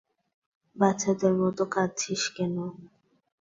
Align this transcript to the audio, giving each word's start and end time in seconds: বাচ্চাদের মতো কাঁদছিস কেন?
বাচ্চাদের 0.75 1.33
মতো 1.41 1.63
কাঁদছিস 1.73 2.21
কেন? 2.35 2.55